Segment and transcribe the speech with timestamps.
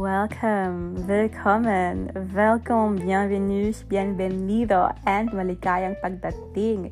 [0.00, 6.90] Welcome, willkommen, welcome, bienvenue, bienvenido, and maligayang pagdating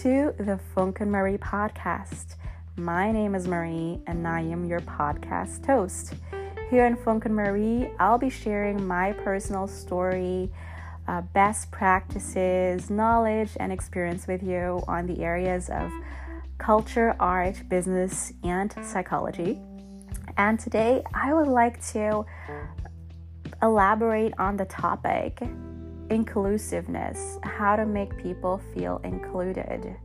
[0.00, 2.36] to the Funkin Marie podcast.
[2.74, 6.14] My name is Marie, and I am your podcast host.
[6.70, 10.50] Here in Funkin Marie, I'll be sharing my personal story,
[11.06, 15.92] uh, best practices, knowledge, and experience with you on the areas of
[16.56, 19.60] culture, art, business, and psychology.
[20.36, 22.24] And today I would like to
[23.62, 25.40] elaborate on the topic
[26.10, 29.96] inclusiveness, how to make people feel included.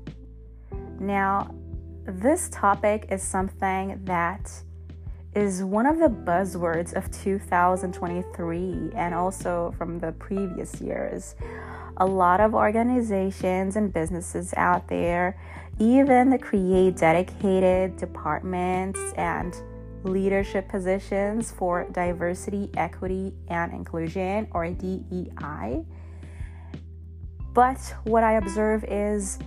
[1.00, 1.54] Now,
[2.06, 4.52] this topic is something that
[5.34, 11.36] is one of the buzzwords of 2023 and also from the previous years.
[11.98, 15.38] A lot of organizations and businesses out there
[15.80, 19.56] even the create dedicated departments and
[20.04, 25.86] leadership positions for diversity, equity, and inclusion, or DEI.
[27.54, 29.40] But what I observe is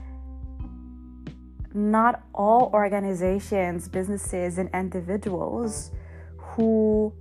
[1.74, 5.90] not all organizations, businesses, and individuals
[6.36, 7.12] who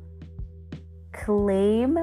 [1.11, 1.97] claim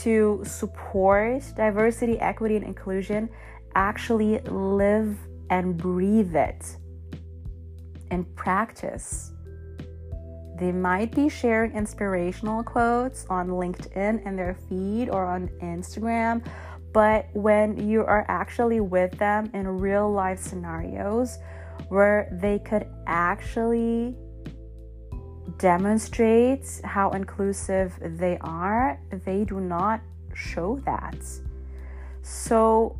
[0.00, 3.28] to support diversity, equity, and inclusion
[3.74, 5.16] actually live
[5.50, 6.76] and breathe it
[8.10, 9.31] in practice.
[10.58, 16.44] They might be sharing inspirational quotes on LinkedIn in their feed or on Instagram,
[16.92, 21.38] but when you are actually with them in real life scenarios
[21.88, 24.14] where they could actually
[25.58, 30.00] demonstrate how inclusive they are, they do not
[30.34, 31.16] show that.
[32.22, 32.98] So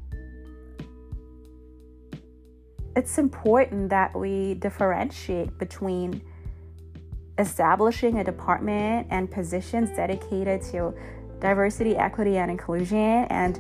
[2.97, 6.23] it's important that we differentiate between
[7.39, 10.95] establishing a department and positions dedicated to
[11.41, 12.99] diversity, equity, and inclusion,
[13.31, 13.59] and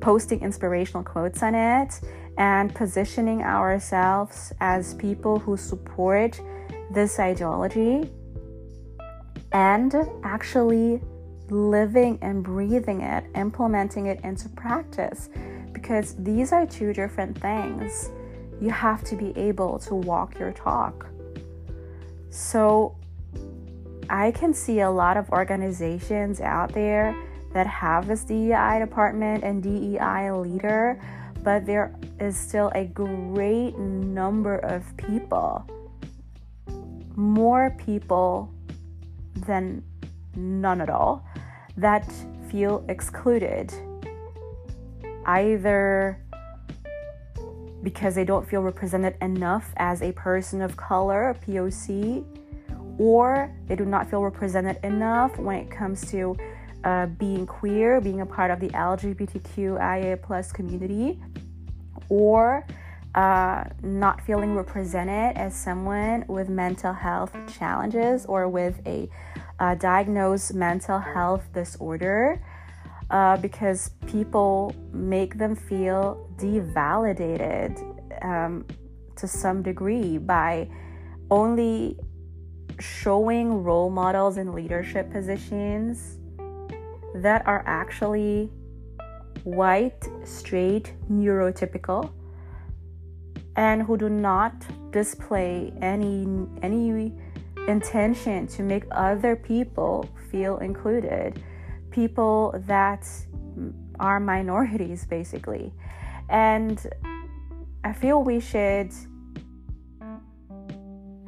[0.00, 2.00] posting inspirational quotes on it,
[2.36, 6.40] and positioning ourselves as people who support
[6.90, 8.10] this ideology,
[9.52, 9.94] and
[10.24, 11.00] actually
[11.50, 15.28] living and breathing it, implementing it into practice,
[15.72, 18.10] because these are two different things.
[18.60, 21.06] You have to be able to walk your talk.
[22.30, 22.96] So,
[24.12, 27.16] I can see a lot of organizations out there
[27.54, 31.00] that have this DEI department and DEI leader,
[31.42, 35.66] but there is still a great number of people,
[37.16, 38.52] more people
[39.46, 39.82] than
[40.36, 41.26] none at all,
[41.78, 42.06] that
[42.50, 43.72] feel excluded.
[45.24, 46.18] Either
[47.82, 52.26] because they don't feel represented enough as a person of color, POC,
[52.98, 56.36] or they do not feel represented enough when it comes to
[56.84, 61.20] uh, being queer, being a part of the LGBTQIA plus community,
[62.08, 62.66] or
[63.14, 69.08] uh, not feeling represented as someone with mental health challenges or with a
[69.60, 72.42] uh, diagnosed mental health disorder.
[73.10, 77.78] Uh, because people make them feel devalidated
[78.24, 78.64] um,
[79.14, 80.66] to some degree by
[81.30, 81.98] only
[82.82, 86.18] showing role models in leadership positions
[87.14, 88.50] that are actually
[89.44, 92.12] white, straight, neurotypical,
[93.56, 94.54] and who do not
[94.90, 96.26] display any
[96.62, 97.12] any
[97.68, 101.42] intention to make other people feel included,
[101.90, 103.06] people that
[104.00, 105.72] are minorities basically.
[106.28, 106.84] And
[107.84, 108.92] I feel we should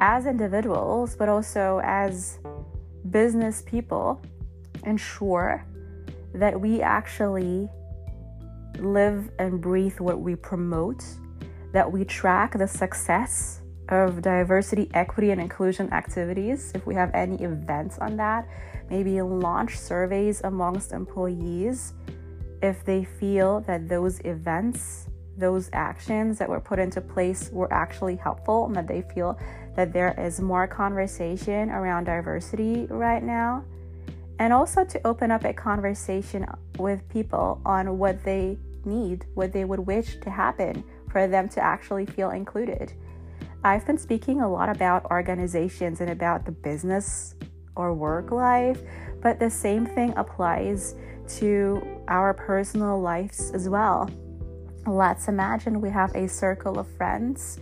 [0.01, 2.39] as individuals, but also as
[3.11, 4.21] business people,
[4.85, 5.65] ensure
[6.35, 7.69] that we actually
[8.79, 11.05] live and breathe what we promote,
[11.73, 16.73] that we track the success of diversity, equity, and inclusion activities.
[16.75, 18.49] If we have any events on that,
[18.91, 21.95] maybe launch surveys amongst employees
[22.63, 25.07] if they feel that those events,
[25.37, 29.39] those actions that were put into place were actually helpful and that they feel
[29.77, 33.65] that there is more conversation around diversity right now,
[34.39, 36.47] and also to open up a conversation
[36.79, 41.61] with people on what they need, what they would wish to happen for them to
[41.61, 42.93] actually feel included.
[43.63, 47.35] I've been speaking a lot about organizations and about the business
[47.77, 48.81] or work life,
[49.23, 50.95] but the same thing applies
[51.27, 54.11] to our personal lives as well.
[54.87, 57.59] Let's imagine we have a circle of friends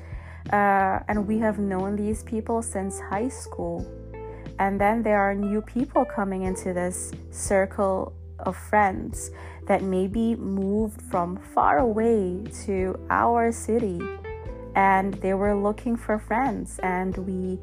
[0.50, 3.86] uh, and we have known these people since high school.
[4.58, 9.30] And then there are new people coming into this circle of friends
[9.66, 14.00] that maybe moved from far away to our city.
[14.74, 17.58] And they were looking for friends and we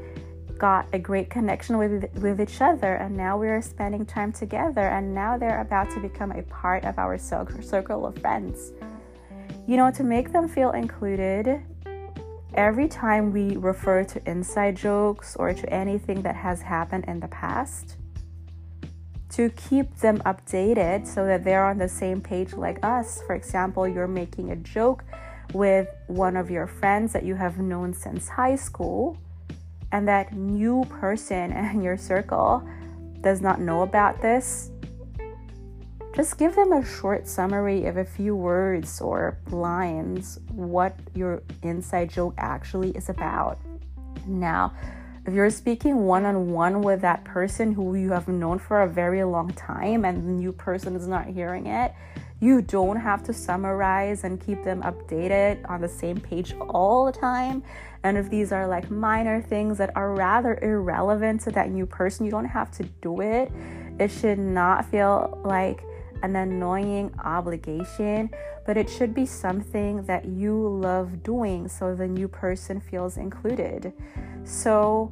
[0.58, 2.96] got a great connection with with each other.
[2.96, 7.00] And now we're spending time together and now they're about to become a part of
[7.00, 8.74] our circle of friends.
[9.68, 11.62] You know to make them feel included
[12.60, 17.28] every time we refer to inside jokes or to anything that has happened in the
[17.30, 17.96] past
[19.30, 23.22] to keep them updated so that they're on the same page like us.
[23.26, 25.06] For example you're making a joke
[25.54, 29.18] with one of your friends that you have known since high school
[29.94, 32.62] and that new person in your circle
[33.22, 34.70] does not know about this,
[36.20, 42.10] just give them a short summary of a few words or lines what your inside
[42.10, 43.58] joke actually is about.
[44.28, 44.74] Now,
[45.26, 48.90] if you're speaking one on one with that person who you have known for a
[48.90, 51.94] very long time and the new person is not hearing it,
[52.42, 57.14] you don't have to summarize and keep them updated on the same page all the
[57.14, 57.64] time.
[58.04, 62.26] And if these are like minor things that are rather irrelevant to that new person,
[62.26, 63.50] you don't have to do it.
[64.02, 65.86] It should not feel like
[66.24, 68.30] an annoying obligation,
[68.66, 73.94] but it should be something that you love doing so the new person feels included.
[74.44, 75.12] So,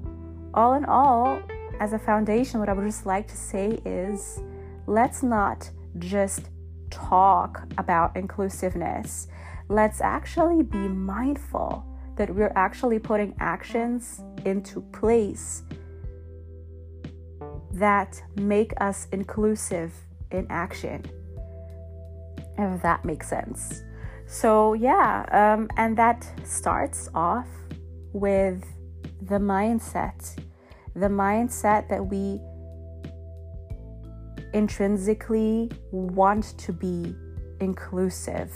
[0.53, 1.41] all in all,
[1.79, 4.39] as a foundation, what I would just like to say is
[4.87, 5.69] let's not
[5.99, 6.49] just
[6.89, 9.27] talk about inclusiveness.
[9.69, 15.63] Let's actually be mindful that we're actually putting actions into place
[17.73, 19.93] that make us inclusive
[20.31, 21.03] in action,
[22.57, 23.83] if that makes sense.
[24.25, 27.47] So, yeah, um, and that starts off
[28.13, 28.65] with
[29.21, 30.37] the mindset
[30.97, 32.41] the mindset that we
[34.53, 37.15] intrinsically want to be
[37.59, 38.51] inclusive.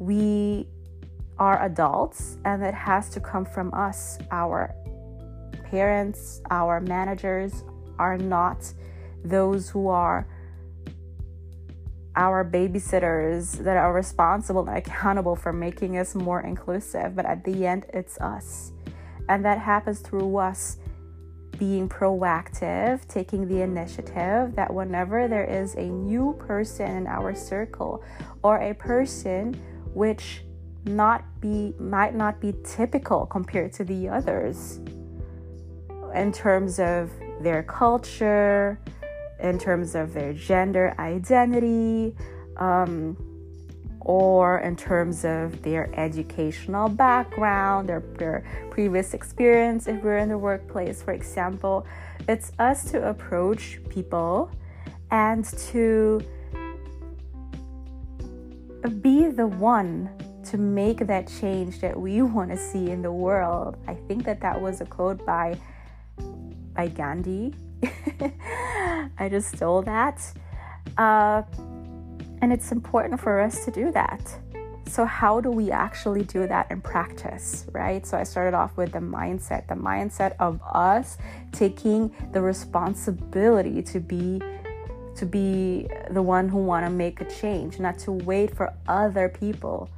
[0.00, 0.68] We
[1.38, 4.18] are adults, and it has to come from us.
[4.32, 4.74] Our
[5.70, 7.62] parents, our managers
[7.98, 8.72] are not
[9.24, 10.26] those who are
[12.16, 17.66] our babysitters that are responsible and accountable for making us more inclusive, but at the
[17.66, 18.72] end, it's us.
[19.28, 20.78] And that happens through us
[21.58, 28.02] being proactive, taking the initiative that whenever there is a new person in our circle
[28.42, 29.54] or a person
[29.94, 30.42] which
[30.84, 34.78] not be might not be typical compared to the others
[36.14, 37.10] in terms of
[37.40, 38.78] their culture,
[39.40, 42.14] in terms of their gender identity,
[42.56, 43.16] um,
[44.00, 50.38] or in terms of their educational background, their, their previous experience, if we're in the
[50.38, 51.84] workplace, for example.
[52.28, 54.50] It's us to approach people
[55.10, 56.20] and to
[59.00, 60.10] be the one
[60.44, 63.76] to make that change that we want to see in the world.
[63.88, 65.58] I think that that was a quote by
[66.74, 67.54] by Gandhi.
[69.18, 70.20] I just stole that.
[70.96, 71.42] Uh,
[72.42, 74.38] and it's important for us to do that.
[74.88, 78.06] So, how do we actually do that in practice, right?
[78.06, 81.18] So, I started off with the mindset the mindset of us
[81.52, 84.40] taking the responsibility to be
[85.16, 89.28] to be the one who want to make a change not to wait for other
[89.28, 89.90] people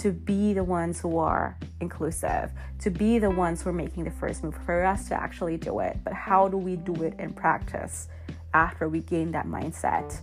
[0.00, 4.10] to be the ones who are inclusive to be the ones who are making the
[4.10, 7.32] first move for us to actually do it but how do we do it in
[7.32, 8.08] practice
[8.54, 10.20] after we gain that mindset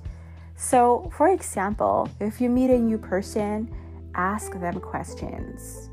[0.55, 3.69] so, for example, if you meet a new person,
[4.15, 5.89] ask them questions.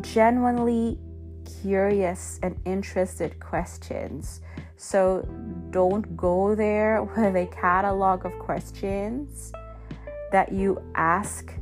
[0.00, 0.98] Genuinely
[1.60, 4.40] curious and interested questions.
[4.76, 5.28] So,
[5.70, 9.52] don't go there with a catalog of questions
[10.32, 11.52] that you ask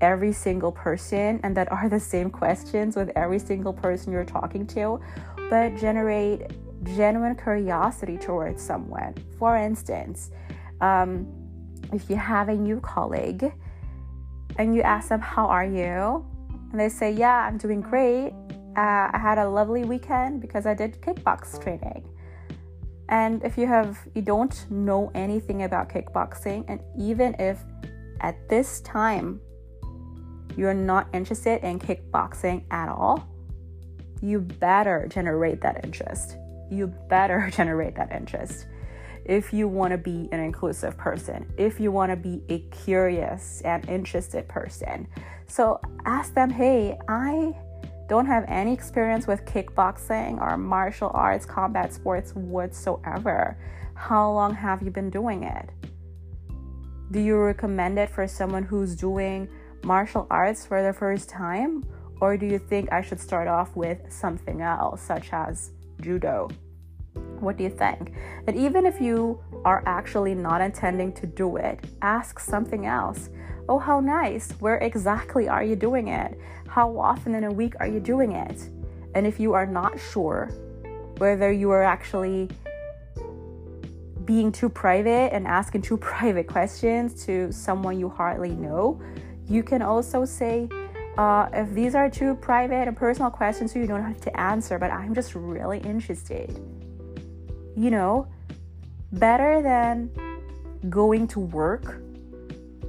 [0.00, 4.66] every single person and that are the same questions with every single person you're talking
[4.66, 5.00] to,
[5.50, 6.52] but generate
[6.82, 9.14] genuine curiosity towards someone.
[9.38, 10.30] For instance,
[10.80, 11.26] um,
[11.92, 13.52] if you have a new colleague
[14.58, 16.26] and you ask them, How are you?
[16.70, 18.32] And they say, Yeah, I'm doing great.
[18.76, 22.08] Uh, I had a lovely weekend because I did kickbox training.
[23.08, 27.62] And if you have you don't know anything about kickboxing, and even if
[28.20, 29.40] at this time
[30.56, 33.28] you're not interested in kickboxing at all,
[34.20, 36.36] you better generate that interest
[36.70, 38.66] you better generate that interest
[39.26, 43.60] if you want to be an inclusive person, if you want to be a curious
[43.62, 45.08] and interested person.
[45.48, 47.54] So ask them, hey, I
[48.08, 53.58] don't have any experience with kickboxing or martial arts, combat sports whatsoever.
[53.94, 55.70] How long have you been doing it?
[57.10, 59.48] Do you recommend it for someone who's doing
[59.82, 61.84] martial arts for the first time?
[62.20, 66.48] Or do you think I should start off with something else, such as judo?
[67.40, 68.12] What do you think?
[68.44, 73.30] That even if you are actually not intending to do it, ask something else.
[73.68, 74.52] Oh, how nice.
[74.60, 76.38] Where exactly are you doing it?
[76.68, 78.68] How often in a week are you doing it?
[79.14, 80.50] And if you are not sure
[81.18, 82.48] whether you are actually
[84.24, 89.00] being too private and asking too private questions to someone you hardly know,
[89.48, 90.68] you can also say,
[91.16, 94.90] uh, if these are too private and personal questions, you don't have to answer, but
[94.90, 96.50] I'm just really interested.
[97.76, 98.28] You know,
[99.12, 100.10] better than
[100.90, 102.02] going to work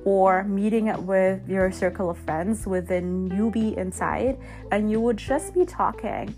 [0.04, 4.38] or meeting up with your circle of friends with a newbie inside,
[4.72, 6.34] and you would just be talking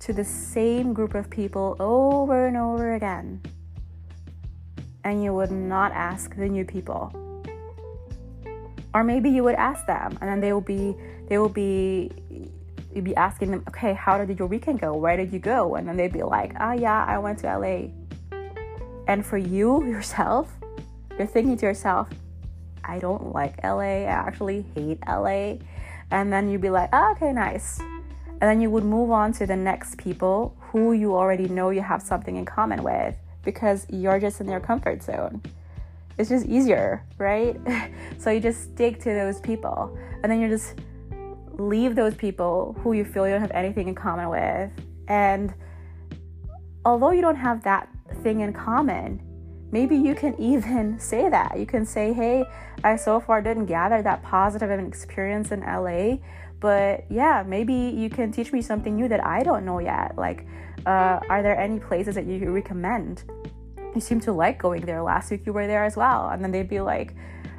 [0.00, 3.40] to the same group of people over and over again.
[5.04, 7.12] And you would not ask the new people.
[8.94, 10.96] Or maybe you would ask them, and then they will be
[11.28, 12.10] they will be
[12.94, 14.94] you'd be asking them, okay, how did your weekend go?
[14.94, 15.74] Where did you go?
[15.74, 17.88] And then they'd be like, ah, oh, yeah, I went to LA.
[19.08, 20.52] And for you yourself,
[21.18, 22.08] you're thinking to yourself,
[22.84, 24.04] I don't like LA.
[24.04, 25.56] I actually hate LA.
[26.10, 27.80] And then you'd be like, oh, okay, nice.
[27.80, 31.82] And then you would move on to the next people who you already know you
[31.82, 35.42] have something in common with because you're just in their comfort zone.
[36.18, 37.58] It's just easier, right?
[38.18, 39.96] so you just stick to those people.
[40.22, 40.74] And then you just
[41.58, 44.70] leave those people who you feel you don't have anything in common with.
[45.08, 45.54] And
[46.84, 47.88] although you don't have that
[48.22, 49.20] thing in common,
[49.72, 51.58] maybe you can even say that.
[51.58, 52.44] You can say, hey,
[52.82, 56.18] I so far didn't gather that positive experience in LA,
[56.60, 60.16] but yeah, maybe you can teach me something new that I don't know yet.
[60.16, 60.46] Like,
[60.86, 63.24] uh, are there any places that you recommend?
[63.94, 65.02] You seem to like going there.
[65.02, 66.28] Last week you were there as well.
[66.30, 67.14] And then they'd be like,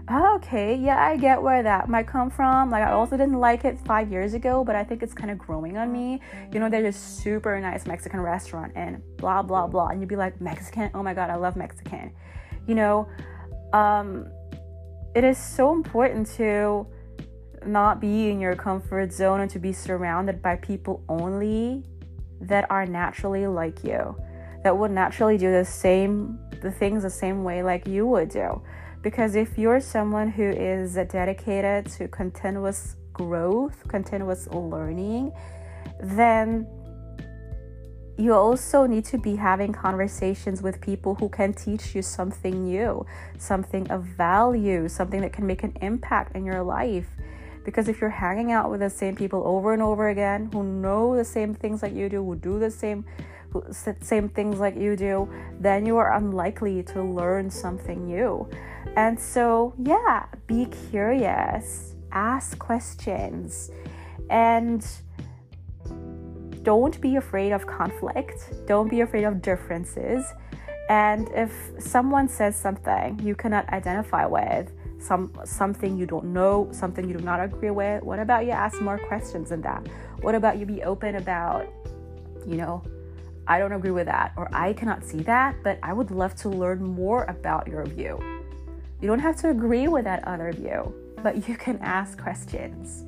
[0.10, 2.70] oh, okay, yeah, I get where that might come from.
[2.70, 5.38] Like, I also didn't like it five years ago, but I think it's kind of
[5.38, 6.22] growing on me.
[6.52, 9.88] You know, there's a super nice Mexican restaurant and blah, blah, blah.
[9.88, 10.92] And you'd be like, Mexican?
[10.94, 12.12] Oh my God, I love Mexican.
[12.68, 13.10] You know,
[13.74, 14.28] um,
[15.16, 16.86] it is so important to
[17.66, 21.84] not be in your comfort zone and to be surrounded by people only
[22.42, 24.16] that are naturally like you,
[24.66, 28.62] that would naturally do the same, the things the same way like you would do
[29.06, 35.32] because if you're someone who is dedicated to continuous growth, continuous learning,
[36.02, 36.66] then
[38.18, 43.06] you also need to be having conversations with people who can teach you something new,
[43.38, 47.06] something of value, something that can make an impact in your life.
[47.64, 51.16] Because if you're hanging out with the same people over and over again, who know
[51.16, 53.06] the same things that you do, who do the same
[53.72, 58.48] same things like you do, then you are unlikely to learn something new.
[58.96, 63.72] And so, yeah, be curious, ask questions,
[64.30, 64.86] and
[66.64, 68.52] don't be afraid of conflict.
[68.66, 70.26] Don't be afraid of differences.
[70.90, 77.08] And if someone says something you cannot identify with, some something you don't know, something
[77.08, 79.88] you do not agree with, what about you ask more questions than that?
[80.22, 81.68] What about you be open about,
[82.48, 82.84] you know,
[83.48, 86.50] I don't agree with that or I cannot see that, but I would love to
[86.50, 88.20] learn more about your view.
[89.02, 93.06] You don't have to agree with that other view, but you can ask questions.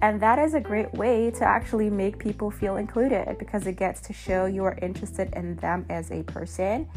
[0.00, 4.00] And that is a great way to actually make people feel included because it gets
[4.02, 6.88] to show you are interested in them as a person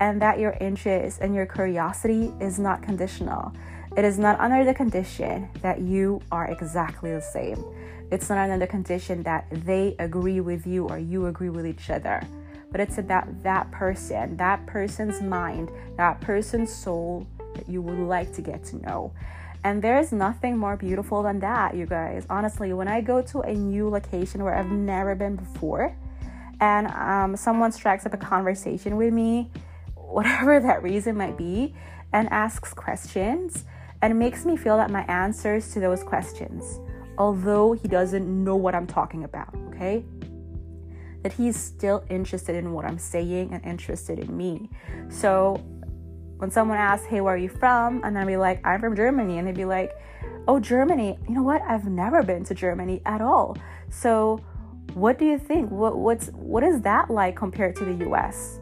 [0.00, 3.52] and that your interest and your curiosity is not conditional.
[3.96, 7.64] It is not under the condition that you are exactly the same.
[8.10, 11.90] It's not under the condition that they agree with you or you agree with each
[11.90, 12.22] other.
[12.70, 18.32] But it's about that person, that person's mind, that person's soul, that you would like
[18.34, 19.12] to get to know.
[19.64, 22.26] And there's nothing more beautiful than that, you guys.
[22.30, 25.96] Honestly, when I go to a new location where I've never been before,
[26.60, 29.50] and um, someone strikes up a conversation with me,
[29.94, 31.74] whatever that reason might be,
[32.12, 33.64] and asks questions,
[34.00, 36.78] and makes me feel that my answers to those questions,
[37.18, 40.04] although he doesn't know what I'm talking about, okay?
[41.28, 44.70] That he's still interested in what I'm saying and interested in me.
[45.10, 45.56] So
[46.38, 48.00] when someone asks, hey, where are you from?
[48.02, 49.36] And I'd be like, I'm from Germany.
[49.36, 49.92] And they'd be like,
[50.46, 51.18] oh, Germany.
[51.28, 51.60] You know what?
[51.68, 53.58] I've never been to Germany at all.
[53.90, 54.40] So
[54.94, 55.70] what do you think?
[55.70, 58.58] What, what's, what is that like compared to the US?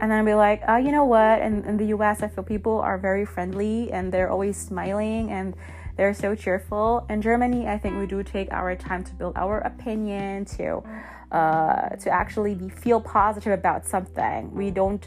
[0.00, 1.42] And then I'd be like, oh, you know what?
[1.42, 5.54] In, in the US, I feel people are very friendly and they're always smiling and
[5.96, 7.04] They're so cheerful.
[7.10, 10.82] In Germany, I think we do take our time to build our opinion, to
[11.32, 14.54] uh, to actually be feel positive about something.
[14.54, 15.06] We don't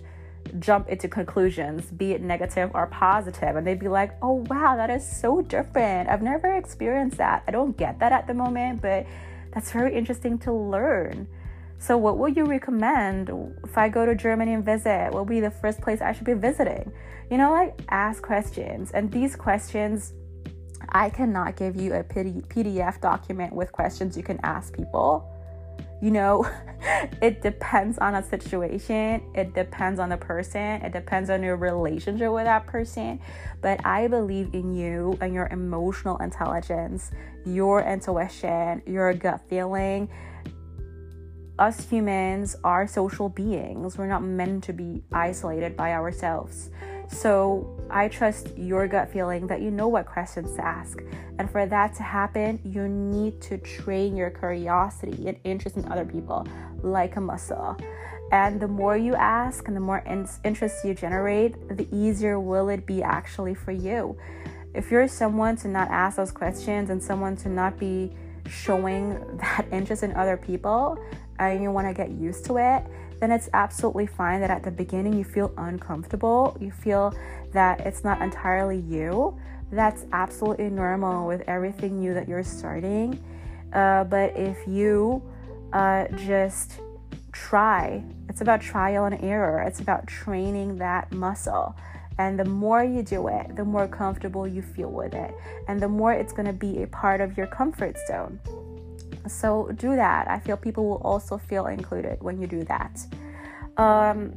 [0.60, 4.90] jump into conclusions, be it negative or positive, and they'd be like, "Oh wow, that
[4.90, 6.10] is so different.
[6.10, 7.44] I've never experienced that.
[7.48, 9.06] I don't get that at the moment, but
[9.54, 11.28] that's very interesting to learn."
[11.78, 13.30] So, what would you recommend
[13.64, 15.12] if I go to Germany and visit?
[15.12, 16.92] What would be the first place I should be visiting?
[17.30, 18.90] You know, like ask questions.
[18.92, 20.14] And these questions,
[20.90, 25.32] I cannot give you a PDF document with questions you can ask people.
[26.06, 26.48] You know,
[27.20, 32.32] it depends on a situation, it depends on the person, it depends on your relationship
[32.32, 33.20] with that person.
[33.60, 37.10] But I believe in you and your emotional intelligence,
[37.44, 40.08] your intuition, your gut feeling
[41.58, 43.98] us humans are social beings.
[43.98, 46.70] We're not meant to be isolated by ourselves.
[47.10, 51.00] So I trust your gut feeling that you know what questions to ask.
[51.38, 56.06] And for that to happen, you need to train your curiosity and interest in other
[56.06, 56.48] people
[56.82, 57.78] like a muscle.
[58.32, 62.70] And the more you ask and the more in- interest you generate, the easier will
[62.70, 64.18] it be actually for you.
[64.74, 68.12] If you're someone to not ask those questions and someone to not be
[68.50, 70.98] showing that interest in other people,
[71.40, 72.84] and you want to get used to it,
[73.20, 76.58] then it's absolutely fine that at the beginning you feel uncomfortable.
[76.60, 77.14] You feel
[77.54, 79.40] that it's not entirely you.
[79.72, 83.24] That's absolutely normal with everything new that you're starting.
[83.74, 85.22] Uh, but if you
[85.74, 86.80] uh, just
[87.32, 91.76] try, it's about trial and error, it's about training that muscle.
[92.18, 95.36] And the more you do it, the more comfortable you feel with it,
[95.68, 98.40] and the more it's going to be a part of your comfort zone.
[99.28, 100.28] So do that.
[100.30, 103.06] I feel people will also feel included when you do that.
[103.78, 104.34] Um,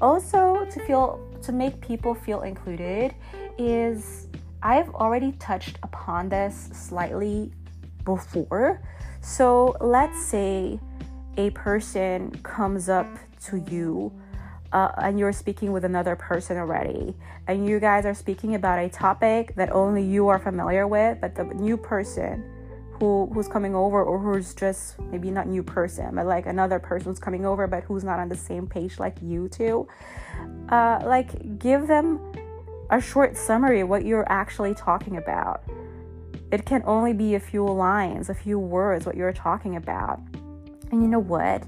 [0.00, 3.14] also, to feel to make people feel included
[3.58, 4.28] is
[4.62, 7.50] I've already touched upon this slightly
[8.04, 8.82] before.
[9.20, 10.78] So let's say
[11.36, 13.06] a person comes up
[13.44, 14.12] to you
[14.72, 17.14] uh, and you're speaking with another person already,
[17.48, 21.34] and you guys are speaking about a topic that only you are familiar with, but
[21.34, 22.44] the new person
[23.00, 27.08] who who's coming over or who's just maybe not new person but like another person
[27.08, 29.88] who's coming over but who's not on the same page like you two.
[30.68, 32.20] Uh, like give them
[32.90, 35.62] a short summary of what you're actually talking about.
[36.52, 40.20] It can only be a few lines a few words what you're talking about.
[40.92, 41.62] And you know what?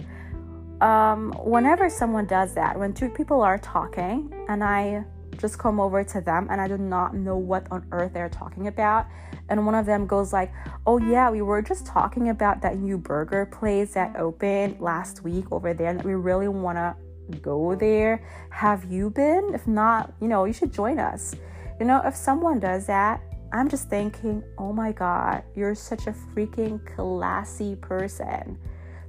[0.81, 5.05] Um, whenever someone does that when two people are talking and i
[5.39, 8.69] just come over to them and I do not know what on earth they're talking
[8.69, 9.07] about.
[9.49, 10.53] And one of them goes like,
[10.87, 15.47] "Oh yeah, we were just talking about that new burger place that opened last week
[15.51, 16.95] over there and we really want to
[17.41, 18.23] go there.
[18.51, 19.53] Have you been?
[19.55, 21.35] If not, you know, you should join us."
[21.81, 23.21] You know, if someone does that,
[23.53, 28.59] I'm just thinking, "Oh my god, you're such a freaking classy person."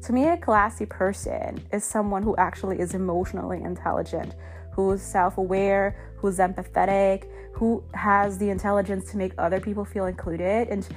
[0.03, 4.35] To me, a classy person is someone who actually is emotionally intelligent,
[4.73, 10.67] who's self aware, who's empathetic, who has the intelligence to make other people feel included.
[10.69, 10.87] And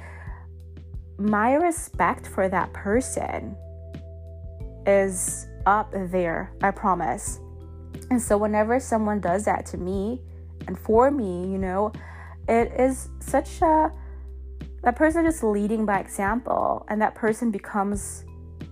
[1.17, 3.55] my respect for that person
[4.85, 7.39] is up there, I promise.
[8.09, 10.21] And so, whenever someone does that to me
[10.67, 11.91] and for me, you know,
[12.47, 13.91] it is such a
[14.83, 18.23] that person just leading by example, and that person becomes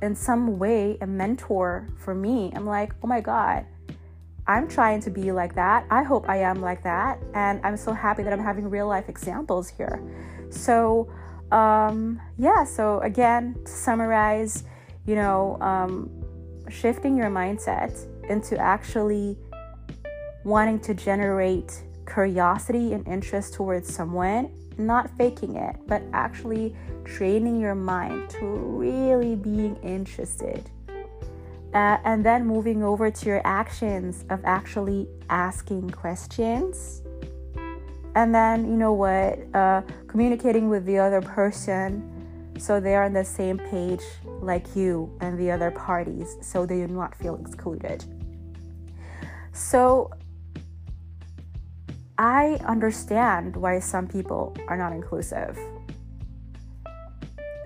[0.01, 2.51] in some way a mentor for me.
[2.55, 3.65] I'm like, oh my God,
[4.47, 5.85] I'm trying to be like that.
[5.89, 7.19] I hope I am like that.
[7.33, 10.01] And I'm so happy that I'm having real life examples here.
[10.51, 11.11] So,
[11.51, 14.63] um, yeah, so again, to summarize,
[15.07, 16.09] you know, um,
[16.69, 17.97] shifting your mindset
[18.29, 19.37] into actually
[20.43, 27.75] wanting to generate curiosity and interest towards someone, not faking it, but actually training your
[27.75, 30.69] mind to really being interested
[31.75, 37.01] uh, and then moving over to your actions of actually asking questions.
[38.15, 42.11] And then, you know what, uh, communicating with the other person
[42.57, 43.99] so they're on the same page
[44.39, 48.05] like you and the other parties so they do not feel excluded.
[49.51, 50.11] So,
[52.17, 55.59] I understand why some people are not inclusive.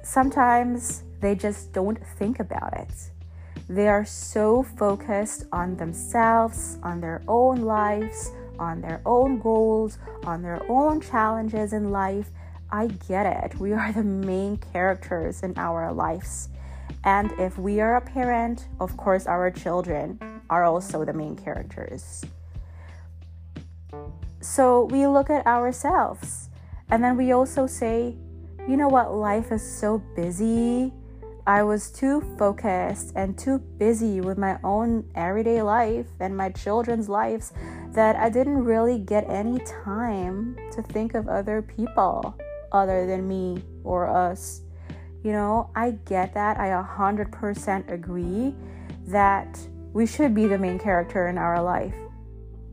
[0.01, 3.11] Sometimes they just don't think about it
[3.69, 10.41] they are so focused on themselves, on their own lives, on their own goals, on
[10.41, 12.31] their own challenges in life.
[12.71, 13.59] I get it.
[13.59, 16.49] We are the main characters in our lives.
[17.03, 22.25] And if we are a parent, of course, our children are also the main characters.
[24.41, 26.49] So we look at ourselves
[26.91, 28.15] And then we also say,
[28.67, 30.91] you know what, life is so busy.
[31.47, 37.09] I was too focused and too busy with my own everyday life and my children's
[37.09, 37.53] lives
[37.93, 42.37] that I didn't really get any time to think of other people
[42.71, 44.61] other than me or us.
[45.23, 46.59] You know, I get that.
[46.59, 48.55] I 100% agree
[49.07, 49.59] that
[49.91, 51.95] we should be the main character in our life,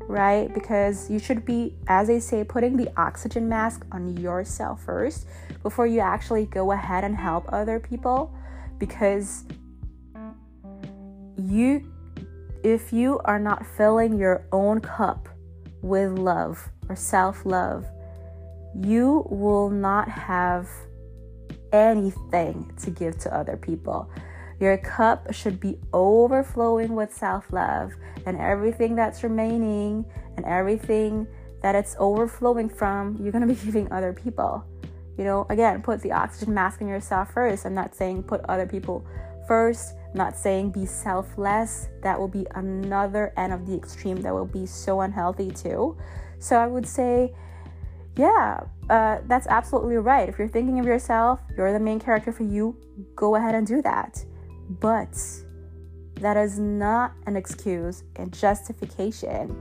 [0.01, 0.53] right?
[0.53, 5.27] Because you should be, as they say, putting the oxygen mask on yourself first
[5.63, 8.36] before you actually go ahead and help other people.
[8.79, 9.45] Because
[11.37, 11.93] you,
[12.63, 15.29] if you are not filling your own cup
[15.83, 17.87] with love or self love,
[18.75, 20.69] you will not have
[21.73, 24.11] anything to give to other people.
[24.61, 27.93] Your cup should be overflowing with self love,
[28.25, 30.05] and everything that's remaining
[30.37, 31.27] and everything
[31.63, 34.65] that it's overflowing from, you're going to be giving other people.
[35.17, 37.65] You know, again, put the oxygen mask on yourself first.
[37.65, 39.07] I'm not saying put other people
[39.49, 39.95] first.
[40.11, 41.89] I'm not saying be selfless.
[42.03, 45.97] That will be another end of the extreme that will be so unhealthy too.
[46.39, 47.35] So I would say,
[48.17, 50.29] yeah, uh, that's absolutely right.
[50.29, 52.77] If you're thinking of yourself, you're the main character for you,
[53.15, 54.25] go ahead and do that.
[54.69, 55.17] But
[56.21, 59.55] that is not an excuse and justification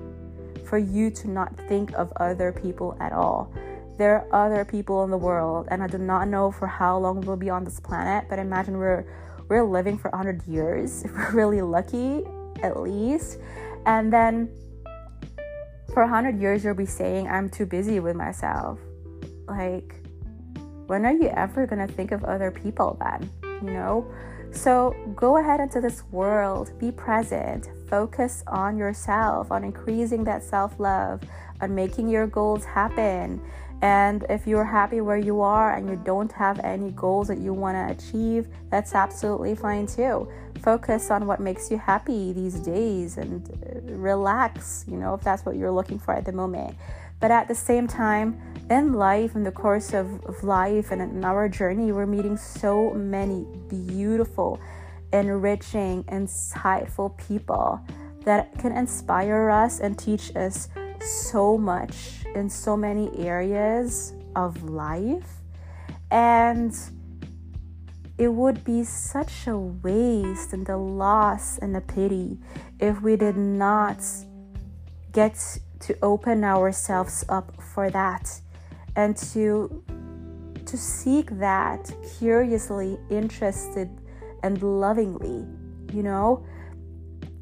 [0.65, 3.53] for you to not think of other people at all.
[3.97, 7.21] There are other people in the world, and I do not know for how long
[7.21, 9.05] we'll be on this planet, but imagine we're
[9.47, 12.23] we're living for 100 years if we're really lucky,
[12.63, 13.39] at least.
[13.85, 14.49] And then
[15.93, 18.79] for 100 years, you'll be saying, I'm too busy with myself.
[19.47, 19.95] Like,
[20.87, 23.29] when are you ever gonna think of other people then?
[23.61, 24.13] You know?
[24.51, 30.79] So go ahead into this world, be present, focus on yourself, on increasing that self
[30.79, 31.21] love,
[31.61, 33.41] on making your goals happen.
[33.81, 37.53] And if you're happy where you are and you don't have any goals that you
[37.53, 40.27] want to achieve, that's absolutely fine too.
[40.63, 45.45] Focus on what makes you happy these days and uh, relax, you know, if that's
[45.45, 46.75] what you're looking for at the moment.
[47.19, 51.23] But at the same time, in life, in the course of, of life and in
[51.23, 54.59] our journey, we're meeting so many beautiful,
[55.13, 57.79] enriching, insightful people
[58.23, 60.67] that can inspire us and teach us
[61.03, 65.41] so much in so many areas of life.
[66.11, 66.73] And
[68.17, 72.37] it would be such a waste and a loss and a pity
[72.79, 74.01] if we did not
[75.11, 78.39] get to open ourselves up for that
[78.95, 79.83] and to
[80.65, 83.89] to seek that curiously interested
[84.43, 85.45] and lovingly
[85.93, 86.43] you know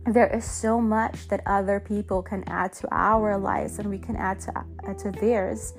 [0.05, 4.15] there is so much that other people can add to our lives and we can
[4.15, 5.73] add to, add to theirs.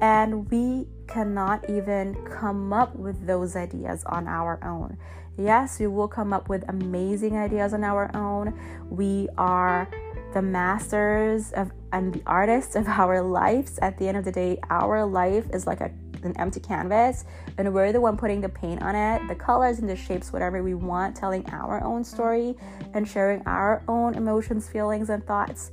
[0.00, 4.96] And we cannot even come up with those ideas on our own.
[5.38, 8.58] Yes we will come up with amazing ideas on our own.
[8.90, 9.88] We are
[10.32, 13.78] the masters of and the artists of our lives.
[13.82, 15.90] At the end of the day, our life is like a,
[16.24, 17.24] an empty canvas,
[17.58, 20.62] and we're the one putting the paint on it, the colors and the shapes, whatever
[20.62, 22.56] we want, telling our own story
[22.94, 25.70] and sharing our own emotions, feelings, and thoughts.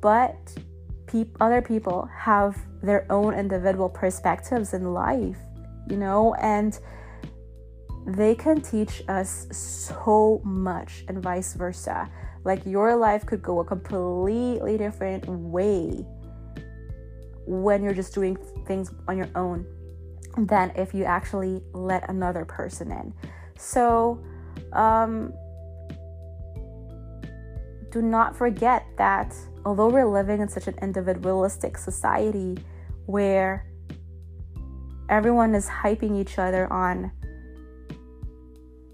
[0.00, 0.36] But
[1.06, 5.38] pe- other people have their own individual perspectives in life,
[5.88, 6.78] you know, and
[8.06, 12.08] they can teach us so much, and vice versa.
[12.44, 16.06] Like your life could go a completely different way
[17.46, 19.66] when you're just doing things on your own
[20.36, 23.12] than if you actually let another person in.
[23.58, 24.22] So,
[24.72, 25.32] um,
[27.90, 32.58] do not forget that although we're living in such an individualistic society
[33.06, 33.66] where
[35.08, 37.10] everyone is hyping each other on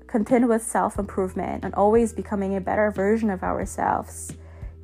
[0.06, 4.30] continuous self improvement and always becoming a better version of ourselves.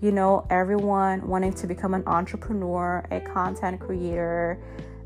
[0.00, 4.58] You know, everyone wanting to become an entrepreneur, a content creator,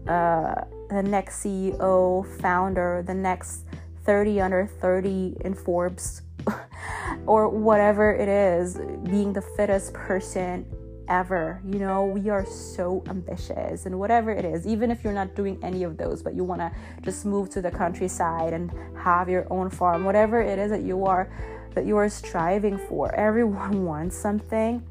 [0.06, 0.62] uh,
[0.92, 3.64] the next CEO, founder, the next
[4.04, 6.22] 30 under 30 in Forbes,
[7.26, 10.66] or whatever it is, being the fittest person
[11.08, 11.60] ever.
[11.64, 15.58] You know, we are so ambitious and whatever it is, even if you're not doing
[15.62, 19.46] any of those, but you want to just move to the countryside and have your
[19.50, 21.30] own farm, whatever it is that you are
[21.74, 23.14] that you are striving for.
[23.14, 24.82] Everyone wants something.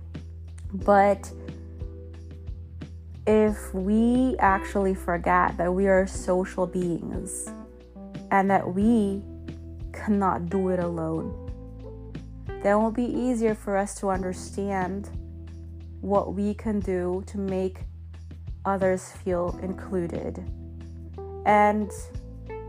[0.73, 1.31] But
[3.27, 7.47] if we actually forget that we are social beings
[8.31, 9.21] and that we
[9.93, 11.33] cannot do it alone,
[12.63, 15.09] then it will be easier for us to understand
[16.01, 17.81] what we can do to make
[18.65, 20.43] others feel included
[21.45, 21.91] And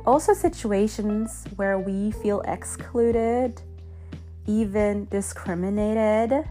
[0.06, 3.60] also situations where we feel excluded,
[4.46, 6.48] even discriminated.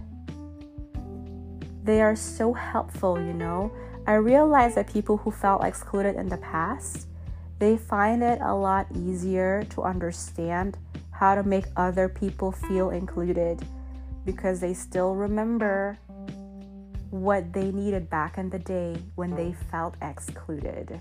[1.83, 3.71] They are so helpful, you know.
[4.11, 7.07] I realize that people who felt excluded in the past,
[7.59, 10.77] they find it a lot easier to understand
[11.11, 13.65] how to make other people feel included
[14.25, 15.97] because they still remember
[17.09, 20.99] what they needed back in the day when they felt excluded.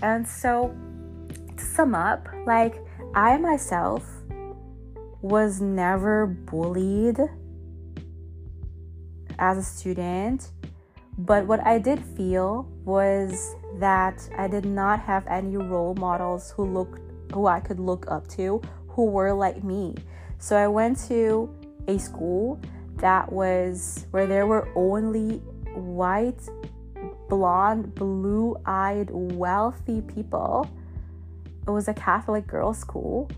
[0.00, 0.72] And so,
[1.56, 2.76] to sum up, like
[3.12, 4.08] I myself
[5.20, 7.18] was never bullied
[9.36, 10.52] as a student,
[11.18, 11.68] but what mm-hmm.
[11.68, 17.00] I did feel was that I did not have any role models who looked
[17.32, 19.94] who I could look up to who were like me.
[20.38, 21.54] So I went to
[21.88, 22.60] a school
[22.96, 25.38] that was where there were only
[25.74, 26.40] white,
[27.28, 30.70] blonde, blue eyed, wealthy people.
[31.66, 33.28] It was a Catholic girls' school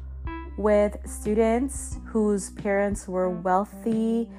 [0.56, 4.30] with students whose parents were wealthy,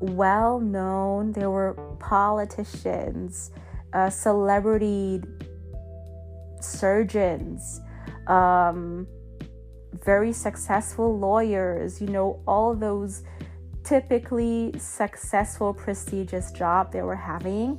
[0.00, 1.32] well known.
[1.32, 3.50] There were politicians,
[3.92, 5.22] uh, celebrity
[6.60, 7.80] surgeons,
[8.26, 9.06] um,
[10.04, 13.22] very successful lawyers, you know, all those
[13.84, 17.78] typically successful, prestigious job they were having.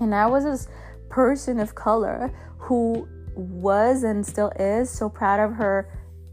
[0.00, 0.68] And I was this
[1.10, 5.88] person of color who was and still is so proud of her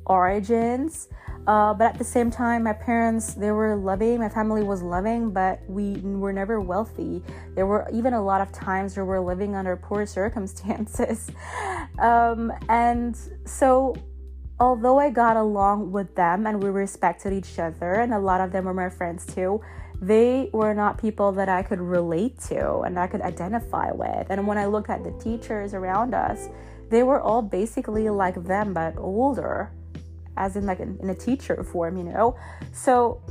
[0.06, 1.08] origins.
[1.48, 5.32] Uh, but at the same time, my parents, they were loving, my family was loving,
[5.32, 7.24] but we were never wealthy.
[7.56, 11.30] There were even a lot of times where we're living under poor circumstances.
[12.00, 13.96] Um, and so
[14.60, 18.52] although I got along with them and we respected each other, and a lot of
[18.52, 19.62] them were my friends too,
[20.02, 24.28] they were not people that I could relate to and I could identify with.
[24.30, 26.50] And when I look at the teachers around us,
[26.90, 29.72] they were all basically like them but older,
[30.38, 32.38] as in like in, in a teacher form, you know.
[32.72, 33.22] So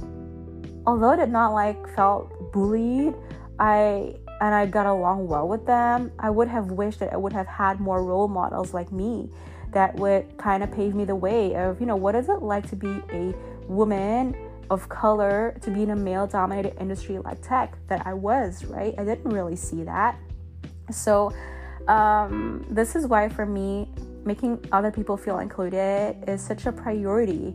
[0.86, 3.14] although I did not like felt bullied,
[3.58, 7.32] I and I got along well with them, I would have wished that I would
[7.32, 9.28] have had more role models like me
[9.72, 12.68] that would kind of pave me the way of, you know, what is it like
[12.70, 13.34] to be a
[13.68, 14.34] woman
[14.70, 18.94] of color, to be in a male dominated industry like tech that I was, right?
[18.96, 20.16] I didn't really see that.
[20.90, 21.32] So,
[21.88, 23.88] um, this is why for me,
[24.24, 27.54] making other people feel included is such a priority.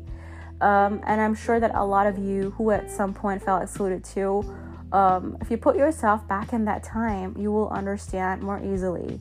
[0.62, 4.04] Um, and I'm sure that a lot of you who at some point felt excluded
[4.04, 4.44] too,
[4.92, 9.20] um, if you put yourself back in that time, you will understand more easily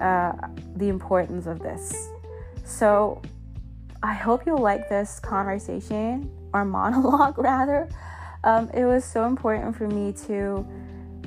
[0.00, 0.32] uh,
[0.76, 2.10] the importance of this.
[2.64, 3.20] So
[4.02, 7.88] I hope you like this conversation or monologue rather.
[8.44, 10.66] Um, it was so important for me to,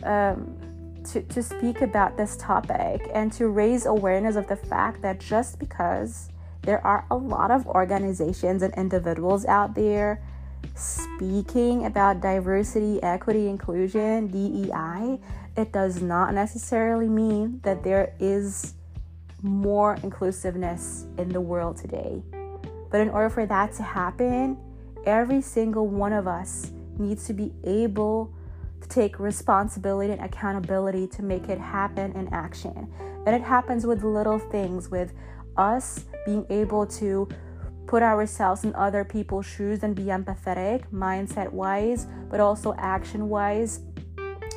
[0.03, 0.57] um,
[1.05, 5.59] to to speak about this topic and to raise awareness of the fact that just
[5.59, 6.29] because
[6.63, 10.21] there are a lot of organizations and individuals out there
[10.75, 15.19] speaking about diversity, equity, inclusion, DEI,
[15.57, 18.73] it does not necessarily mean that there is
[19.41, 22.23] more inclusiveness in the world today.
[22.89, 24.57] But in order for that to happen,
[25.05, 28.33] every single one of us needs to be able
[28.89, 32.91] take responsibility and accountability to make it happen in action.
[33.25, 35.13] And it happens with little things, with
[35.57, 37.27] us being able to
[37.87, 43.81] put ourselves in other people's shoes and be empathetic, mindset wise, but also action wise,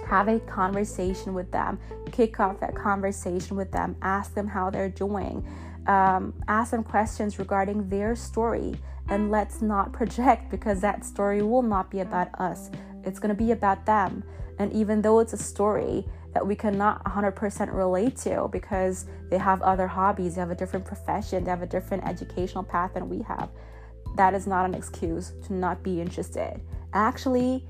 [0.07, 1.79] have a conversation with them,
[2.13, 5.47] kick off that conversation with them, ask them how they're doing,
[5.87, 8.75] um, ask them questions regarding their story,
[9.09, 12.71] and let's not project because that story will not be about us.
[13.07, 14.23] It's going to be about them.
[14.59, 19.63] And even though it's a story that we cannot 100% relate to because they have
[19.63, 23.23] other hobbies, they have a different profession, they have a different educational path than we
[23.23, 23.49] have,
[24.17, 26.61] that is not an excuse to not be interested.
[26.93, 27.67] Actually,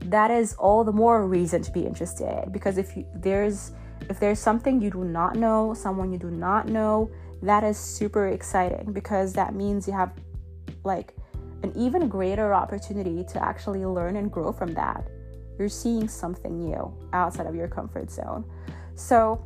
[0.00, 3.72] that is all the more reason to be interested because if you, there's
[4.10, 7.10] if there's something you do not know, someone you do not know,
[7.42, 10.12] that is super exciting because that means you have
[10.84, 11.14] like
[11.64, 15.08] an even greater opportunity to actually learn and grow from that.
[15.58, 18.44] You're seeing something new outside of your comfort zone.
[18.94, 19.44] So,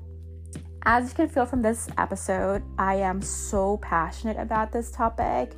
[0.83, 5.53] as you can feel from this episode, I am so passionate about this topic.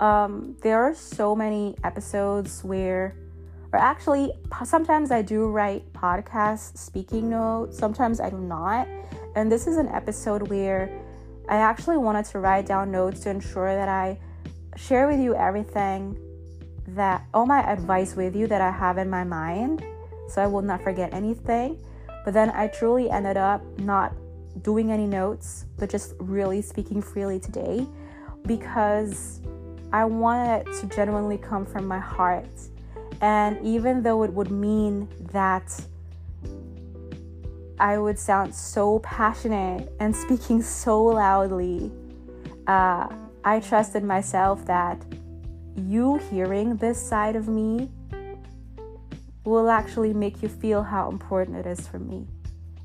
[0.00, 3.14] Um, there are so many episodes where
[3.70, 4.32] or actually
[4.64, 8.88] sometimes i do write podcast speaking notes sometimes i do not
[9.36, 10.90] and this is an episode where
[11.50, 14.18] i actually wanted to write down notes to ensure that i
[14.78, 16.16] share with you everything
[16.88, 19.84] that all my advice with you that i have in my mind
[20.28, 21.78] so i will not forget anything
[22.24, 24.14] but then i truly ended up not
[24.62, 27.86] doing any notes, but just really speaking freely today
[28.46, 29.40] because
[29.92, 32.48] I wanted to genuinely come from my heart.
[33.20, 35.80] And even though it would mean that
[37.80, 41.90] I would sound so passionate and speaking so loudly,
[42.66, 43.08] uh,
[43.48, 45.02] I trusted myself that
[45.74, 47.88] you hearing this side of me
[49.44, 52.26] will actually make you feel how important it is for me.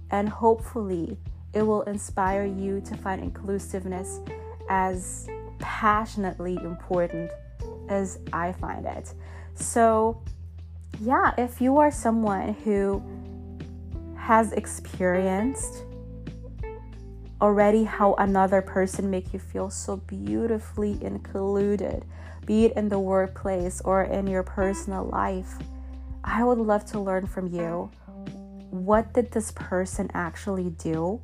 [0.09, 1.17] And hopefully,
[1.51, 4.21] it will inspire you to find inclusiveness
[4.69, 5.27] as
[5.59, 7.29] passionately important
[7.89, 9.13] as I find it.
[9.55, 10.23] So,
[11.01, 13.03] yeah, if you are someone who
[14.15, 15.83] has experienced
[17.43, 22.05] already how another person make you feel so beautifully included
[22.45, 25.57] be it in the workplace or in your personal life.
[26.23, 27.91] I would love to learn from you.
[28.69, 31.21] What did this person actually do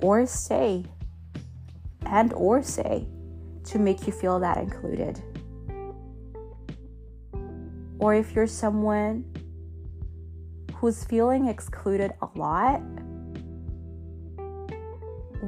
[0.00, 0.84] or say
[2.06, 3.06] and or say
[3.64, 5.20] to make you feel that included?
[7.98, 9.24] Or if you're someone
[10.74, 12.80] who's feeling excluded a lot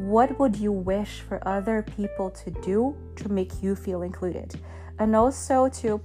[0.07, 4.59] what would you wish for other people to do to make you feel included?
[4.99, 6.01] And also to,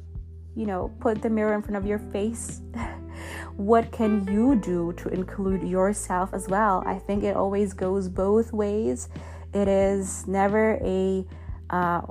[0.56, 2.62] you know, put the mirror in front of your face.
[3.56, 6.84] what can you do to include yourself as well?
[6.86, 9.10] I think it always goes both ways.
[9.54, 11.26] It is never a
[11.70, 12.02] uh,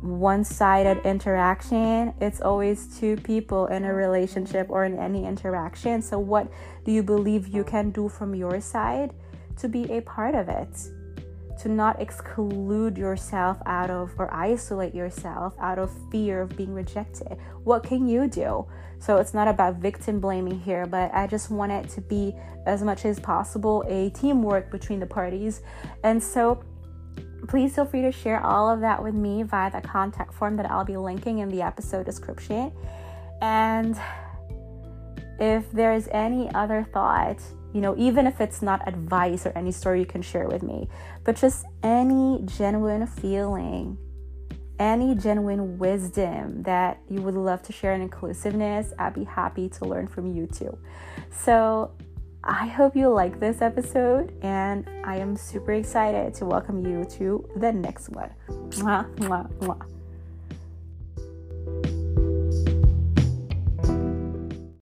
[0.00, 2.14] one sided interaction.
[2.20, 6.02] It's always two people in a relationship or in any interaction.
[6.02, 6.50] So, what
[6.84, 9.12] do you believe you can do from your side
[9.58, 10.90] to be a part of it?
[11.62, 17.36] To not exclude yourself out of or isolate yourself out of fear of being rejected.
[17.64, 18.66] What can you do?
[18.98, 22.34] So it's not about victim blaming here, but I just want it to be
[22.66, 25.62] as much as possible a teamwork between the parties.
[26.02, 26.62] And so
[27.48, 30.70] please feel free to share all of that with me via the contact form that
[30.70, 32.72] I'll be linking in the episode description.
[33.42, 33.98] And
[35.38, 37.40] if there's any other thought
[37.72, 40.88] you know, even if it's not advice or any story you can share with me,
[41.24, 43.96] but just any genuine feeling,
[44.78, 49.84] any genuine wisdom that you would love to share in inclusiveness, I'd be happy to
[49.84, 50.76] learn from you too.
[51.30, 51.92] So,
[52.42, 57.46] I hope you like this episode, and I am super excited to welcome you to
[57.56, 58.30] the next one.
[58.48, 59.86] Mwah, mwah, mwah.